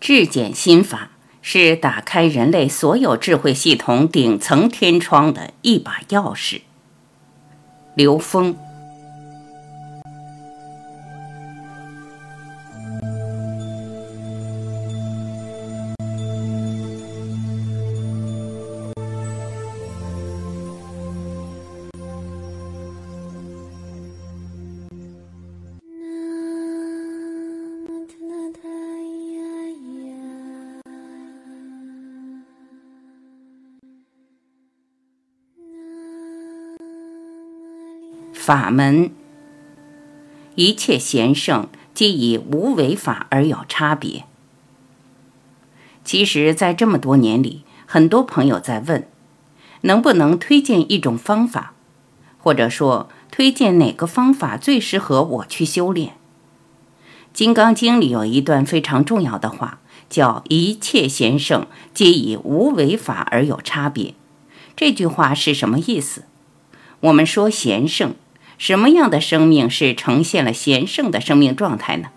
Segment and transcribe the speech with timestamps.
[0.00, 1.10] 质检心法
[1.42, 6.62] 是打开人类所有智慧系统顶层天窗的一把钥匙。
[7.94, 8.67] 刘峰。
[38.48, 39.10] 法门，
[40.54, 44.24] 一切贤圣皆以无为法而有差别。
[46.02, 49.06] 其实，在这么多年里，很多朋友在问，
[49.82, 51.74] 能不能推荐一种方法，
[52.38, 56.12] 或者说推荐哪个方法最适合我去修炼？
[57.34, 64.14] 《金刚经》里有一段非常重要的话，叫“一切贤圣皆以无为法而有差别”。
[64.74, 66.24] 这句话是什么意思？
[67.00, 68.14] 我们说贤圣。
[68.58, 72.08] 什么样的生命是呈现了贤圣的生命状态呢？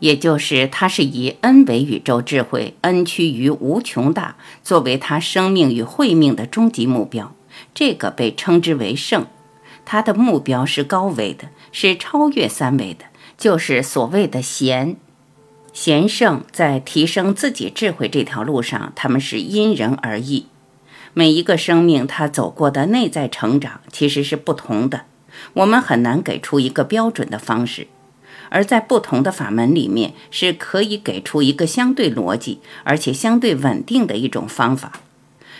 [0.00, 7.34] 也就是它是以 n 为宇宙智慧，n 趋于无穷大作为它生命与慧命的终极目标，
[7.72, 9.26] 这个被称之为圣。
[9.86, 13.06] 它的目标是高维的，是超越三维的，
[13.38, 14.96] 就是所谓的贤。
[15.72, 20.46] 贤圣在提升自己智慧这条路上，他们是因人而异。
[21.14, 25.02] 每一个生命他走过的内在成长其实是不同的。
[25.54, 27.88] 我们很难给出一个标准的方式，
[28.50, 35.00] 而在不同的法门里面，是可以给出一个相对逻辑而且相对稳定的一种方法。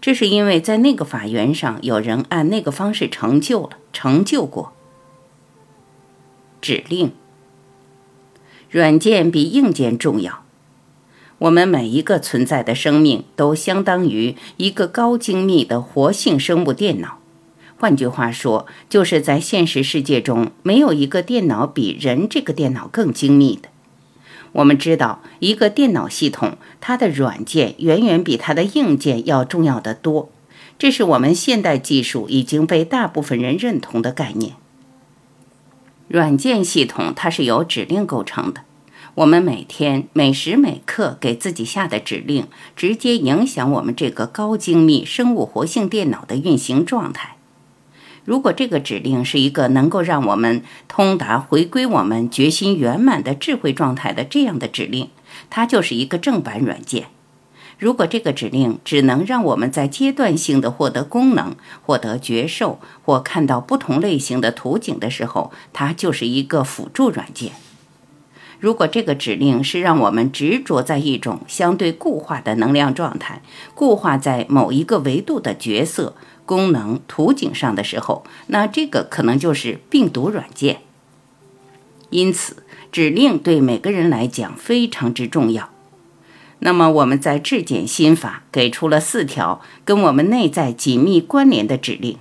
[0.00, 4.72] 这是因为在那个法源上，有人按那个方式成就了，成就过。
[6.60, 7.12] 指令，
[8.70, 10.44] 软件比硬件重要。
[11.38, 17.17] 我们每一个存在的生命，都相当于一个高精密的活性生物电脑。
[17.78, 23.68] 换句话说，就是在现实世界中，没有一个电脑比人这个电脑更精密的。
[24.50, 30.28] 我们知道，一个电脑系统，它的软件远远比它的硬件要重要的多。
[30.76, 34.54] 这是我们现代技术已经被大部分人认同的概念。
[36.08, 38.62] 软件系统它是由指令构成的，
[39.16, 47.37] 我们每天每时每刻给自己下的指令，直接影响我们这个高精密生物活性电脑的运行状态。
[48.28, 55.08] 如果这个指令是一个能够让我们通达回归我们决心圆满的智慧状态的这样的指令，
[55.48, 57.06] 它就是一个正版软件。
[57.78, 67.52] 如果这个指令只能让我们在阶段性的获得功能、获得觉受或看到不同类型的图景的时候，它就是一个辅助软件。
[68.60, 73.40] 如果这个指令是让我们执着在一种相对固化的能量状态，
[73.74, 76.14] 固化在某一个维度的角色。
[76.48, 80.80] 功能图景上的时候，那这个可能就是病毒软件。
[82.08, 85.68] 因此，指令对每个人来讲非常之重要。
[86.60, 92.16] 那么，我们在质检心法给出了四条跟我们内在紧密关联的指令。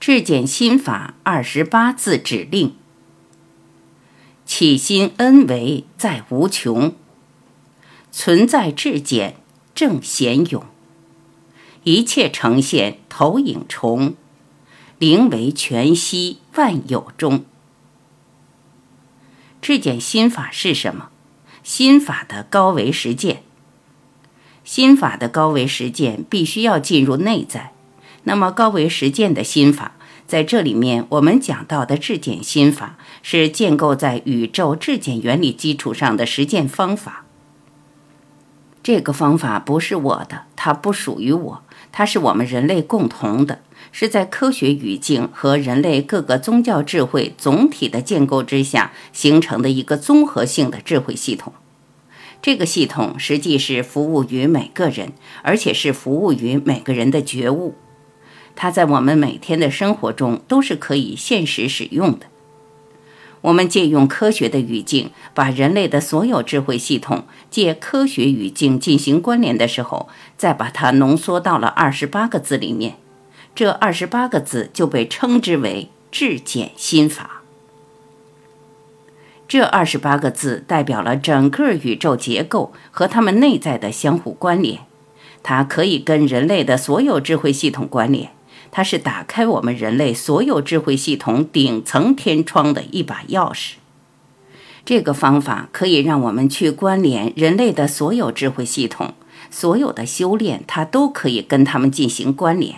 [0.00, 2.74] 质检心法二十八字指令：
[4.44, 6.94] 起心恩为在无穷，
[8.10, 9.36] 存在质检
[9.74, 10.64] 正显勇。
[11.86, 14.16] 一切呈现投影重，
[14.98, 17.44] 灵为全息万有中。
[19.62, 21.10] 质检心法是什么？
[21.62, 23.44] 心法的高维实践。
[24.64, 27.70] 心法的高维实践必须要进入内在。
[28.24, 29.92] 那么高维实践的心法，
[30.26, 37.24] 在这里面我们讲到的质检心法，是建构在宇宙质检原理基础上的实践方法。
[38.82, 41.62] 这个方法不是我的，它不属于我。
[41.98, 51.54] 它是我们人类共同的，是在科学语境和人类各个宗教智慧总体的建构之下形成的一个综合性的智慧系统。
[52.42, 57.74] 这个系统实际是服务于每个人，而且是服务于每个人的觉悟。
[58.54, 62.26] 它在我们每天的生活中都是可以现实使用的。
[63.46, 72.96] 我们借用科学的语境，把人类的所有智慧系统借科学语境进行关联的时候，再把它浓缩到了二十八个字里面。
[73.54, 77.42] 这二十八个字就被称之为质简心法。
[79.46, 84.80] 这二十八个字代表了整个宇宙结构和它们内在的相互关联，
[85.44, 88.32] 它可以跟人类的所有智慧系统关联。
[88.70, 93.74] 它是打开我们人类所有智慧系统顶层天窗的一把钥匙。
[94.84, 99.14] 这个方法可以让我们去关联人类的所有智慧系统，
[99.50, 102.76] 所有的修炼，它都可以跟他们进行关联。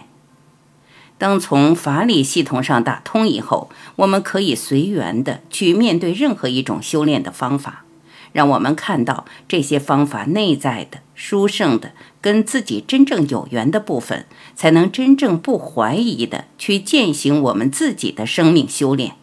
[1.19, 7.85] 当从法理系统上打通以后，我们可以随缘的去面对任何一种修炼的方法，
[8.33, 14.25] 让我们看到这些方法内在的殊胜的跟自己真正有缘的部分，
[14.55, 19.17] 才能真正不怀疑的去践行我们自己的生命修炼。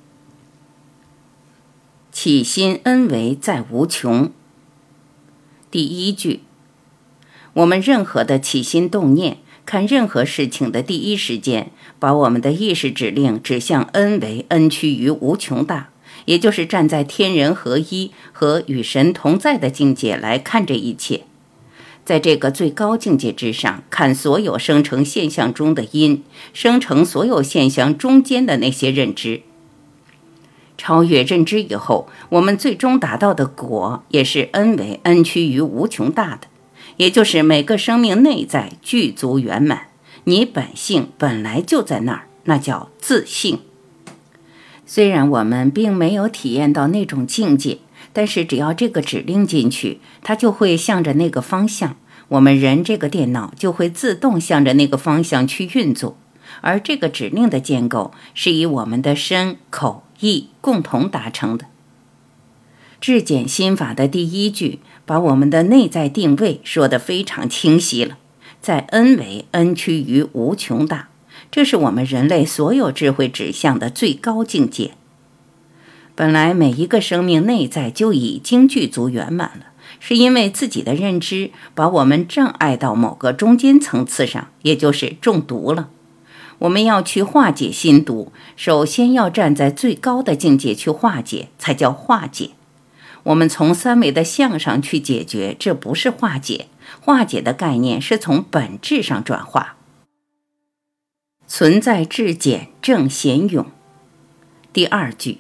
[2.12, 4.30] 起心恩为在无穷。
[5.72, 6.42] 第一句，
[7.54, 15.92] 我们任何的起心动念，看任何事情的第一时间，把我们的意识指令指向恩为恩趋于无穷大，
[16.26, 21.24] 也就是站在天人合一和与神同在的境界来看这一切，
[22.06, 26.24] 在这个最高境界之上，看所有生成现象中的因，
[26.54, 29.42] 生成所有现象中间的那些认知。
[30.78, 36.48] 超越认知以后，我们最终达到的果也是 n 为 n 趋于无穷大的，
[36.98, 39.88] 也就是每个生命内在具足圆满，
[40.26, 43.62] 你本性本来就在那儿，那叫自性。
[44.86, 47.80] 虽然我们并没有体验到那种境界，
[48.16, 51.98] 但是只要这个指令进去，它就会向着那个方向，
[52.30, 56.18] 我们人这个电脑就会自动向着那个方向去运作。
[56.62, 60.02] 而这个指令的建构是以我们的身口。
[60.22, 61.66] 意共同达成的
[63.02, 68.18] 质简心法的第一句，把我们的内在定位说得非常清晰了。
[68.62, 71.10] 在 n 为 n 趋于无穷大，
[71.52, 74.94] 这是我们人类所有智慧指向的最高境界。
[76.16, 79.66] 本来每一个生命内在就已经具足圆满了，
[80.00, 85.90] 是因为自己的认知把我们障碍到某个中间层次上，也就是中毒了。
[86.60, 92.52] 我们要去化解心毒，首先要站在最高的境界去化解，才叫化解。
[93.24, 96.68] 我们从三维的相上去解决，这不是化解。
[97.02, 99.76] 化解的概念是从本质上转化。
[101.48, 103.66] 存在至简正贤勇。
[104.72, 105.40] 第二句，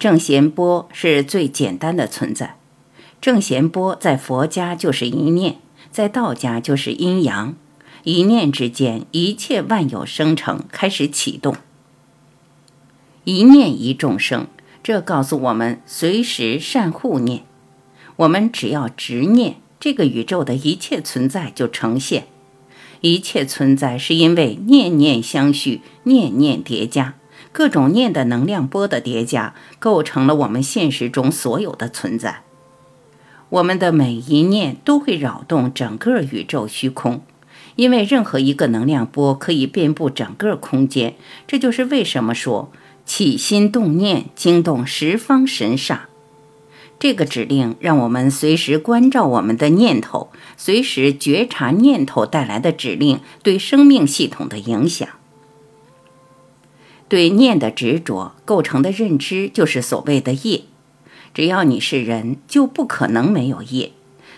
[0.00, 2.56] 正弦波是最简单的存在。
[3.20, 5.58] 正弦波在佛家就是一念，
[5.92, 7.54] 在道家就是阴阳。
[8.04, 11.54] 一念之间，一切万有生成开始启动。
[13.24, 14.46] 一念一众生，
[14.82, 17.44] 这告诉我们随时善护念。
[18.16, 22.26] 我们只要执念，这个宇宙的一切存在就呈现。
[23.02, 27.16] 一切存在是因为念念相续，念念叠加，
[27.52, 32.42] 各种念的能量波的叠加，构成了我们现实中所有的存在。
[33.48, 37.22] 我们的每一念都会扰动整个宇宙虚空。
[37.76, 41.14] 因为任何一个能量波可以遍布整个空间，
[41.46, 42.70] 这就是为什么说
[43.06, 46.00] 起心动念惊动十方神煞。
[46.98, 55.08] 这个指令让我们随时关照我们的念头，随时觉察念头带来的指令对生命系统的影响。
[57.10, 60.62] 对念的执着构成的认知就是所谓的业。
[61.34, 63.90] 只要你是人，就不可能没有业。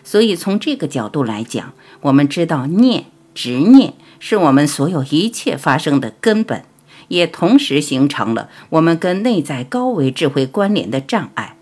[0.03, 3.05] 所以从这个角度来讲，我们知道念。
[3.35, 6.65] 执念是我们所有一切发生的根本，
[7.09, 11.57] 也同时形成了我们跟内在高维智慧关联的障碍。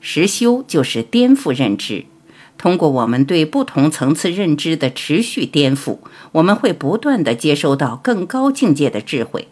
[0.00, 2.06] 实修就是颠覆认知，
[2.56, 5.98] 通过我们对不同层次认知的持续颠覆，
[6.32, 9.48] 我们会不断的接收到更高境界的智慧。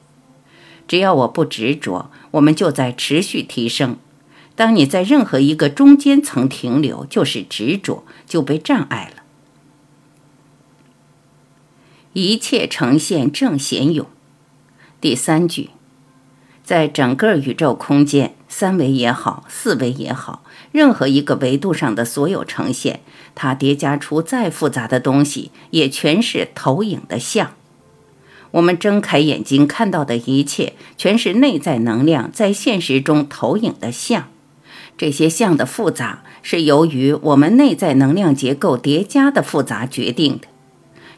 [0.88, 3.98] 只要我不执着，我们就在持续提升。
[4.56, 9.22] 当你在任何一个中间层停留，就是执着，就被障碍了。
[12.14, 14.06] 一切呈现正显勇。
[15.00, 15.70] 第三句，
[16.64, 20.42] 在整个宇宙空间，三维也好，四维也好，
[20.72, 23.02] 任何一个维度上的所有呈现，
[23.36, 27.52] 它叠加出再复杂的东西，也全是投影的像。
[28.52, 34.28] 我们睁开眼睛看到的一切，全是内在能量在现实中投影的像。
[34.96, 40.48] 这些像的复杂，是由于我们内在能量结构叠加的复杂决定的。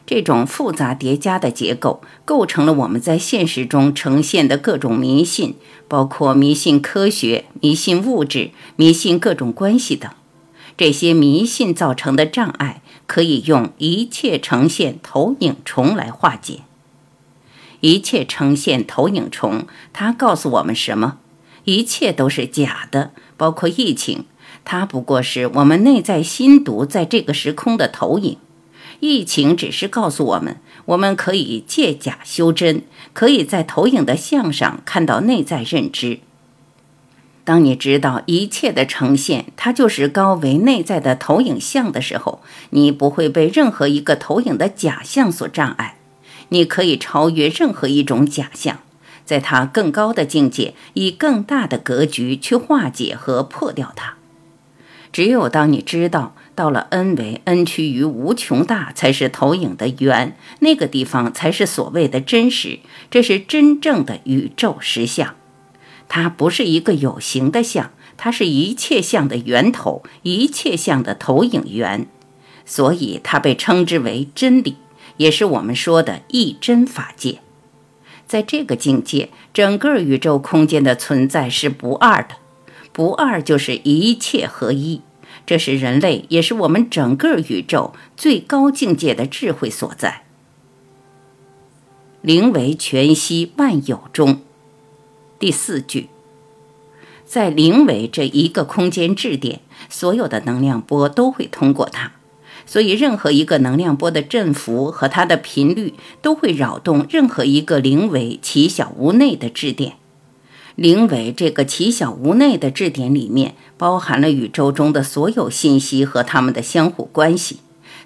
[0.05, 5.55] 这种复杂叠加的结构，构成了我们在现实中呈现的各种迷信，
[5.87, 10.11] 包括迷信科学、迷信物质、迷信各种关系等。
[10.75, 16.61] 这些迷信造成的障碍，可以用一切呈现投影虫来化解。
[17.81, 21.17] 一切呈现投影虫，它告诉我们什么？
[21.65, 24.25] 一切都是假的，包括疫情，
[24.65, 28.37] 它不过是我们内在心毒在这个时空的投影。
[28.99, 32.83] 疫情只是告诉我们，我们可以借假修真，
[33.13, 36.19] 可以在投影的像上看到内在认知。
[37.43, 45.97] 当你知道一切的呈现，它就是高维内在的投影像的时候，你不会被任何一个投影的假象所障碍。
[46.51, 48.79] 你可以超越任何一种假象，
[49.25, 54.15] 在它更高的境界，以更大的格局去化解和破掉它。
[55.13, 62.79] 只有当你知道到了 n 为 n 趋于无穷大才是投影的源，那个地方才是所谓的真实，
[63.09, 65.35] 这是真正的宇宙实相。
[66.07, 72.07] 它不是一个有形的相，它是一切相的源头，一切相的投影源，
[72.65, 74.75] 所以它被称之为真理，
[75.17, 77.39] 也是我们说的一真法界。
[78.27, 82.35] 在这个境界，整个宇宙空间的存在是不二的，
[82.93, 85.01] 不二就是一切合一，
[85.45, 90.23] 这是人类，也是我们整个宇宙最高境界的智慧所在。
[92.21, 94.41] 灵为全息万有中。
[95.37, 96.07] 第四句，
[97.25, 102.13] 在灵维这一个空间质点，所有的能量波都会通过它，
[102.65, 109.93] 所以任何一个能量波的振幅和它的频率都会扰动任何一个零维奇小无内的质点。
[110.75, 117.59] 零维这个奇小无内的质点里面，包含了宇宙中的所有信息和它们的相互关系，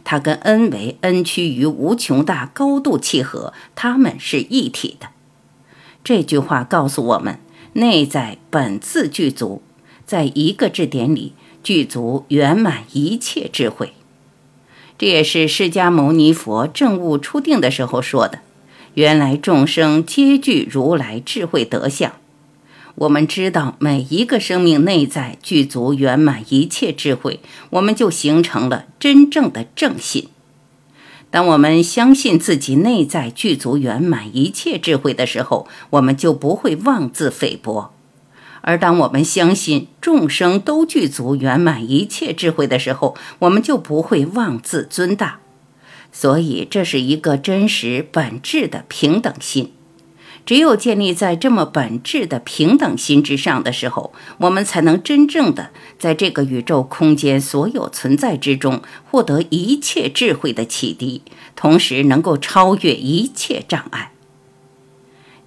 [0.04, 5.10] 它跟 n 维 n 趋于无穷大高度契合，它们是一体的。
[6.04, 7.40] 这句话告诉我们，
[7.74, 9.62] 内在本自具足，
[10.06, 11.34] 在一个质点里
[11.64, 13.94] 具足圆满一切智慧。
[14.98, 18.40] 这也是释迦牟尼佛证悟初定的时候说的
[18.96, 22.14] ：“原来众生皆具如来智慧德相。”
[22.96, 30.30] 我们知道每一个生命内在具足圆满一切智慧，我们就形成了真正的正信。
[31.30, 37.92] 当我们相信自己内在具足圆满一切智慧的时候，我们就不会妄自菲薄；
[38.68, 45.40] 而当我们相信众生都具足圆满一切智慧的时候，我们就不会妄自尊大。
[46.12, 49.72] 所以，这是一个真实本质的平等心。
[50.48, 55.70] 只有建立在这么本质的平等心之上的时候，我们才能真正的
[56.00, 58.82] 在这个宇宙空间所有存在之中
[59.12, 61.22] 获得一切智慧的启迪，
[61.56, 64.12] 同时能够超越一切障碍。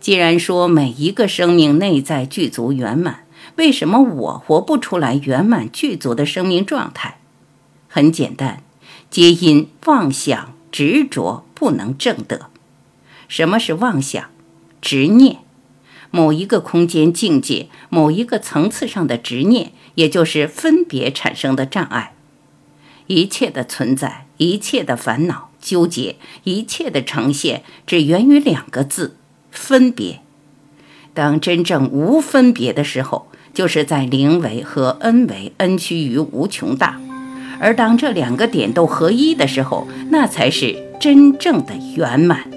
[0.00, 3.25] 既然说每一个生命内在具足圆满，
[3.57, 7.19] 为什么我活不出来圆满具足的生命状态？
[7.88, 8.62] 很简单，
[9.11, 12.50] 皆因妄想执着不能正得。
[13.26, 14.25] 什么是妄想？
[14.81, 15.38] 执念，
[16.11, 22.14] 某一个空间境界、某一个层次上的执念，也就是分别产生的障碍。
[23.09, 29.17] 一切的存在，一切的烦恼、纠结，一切的呈现，只源于两个字：
[29.50, 30.21] 分别。
[31.14, 37.00] 当真正无分别的时候，就是在零维和 n 维 n 趋于无穷大。
[37.61, 42.49] 而当这两个点都合一的时候，那才是真正的圆满。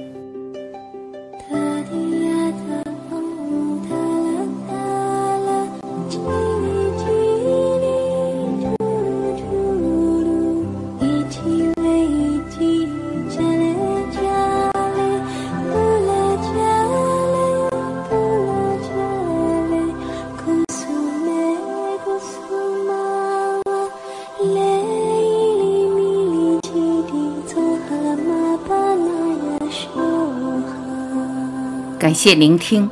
[32.02, 32.90] 感谢聆听，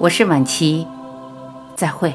[0.00, 0.84] 我是晚琪，
[1.76, 2.12] 再会。